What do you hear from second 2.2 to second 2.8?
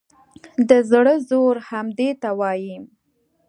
ته وایي.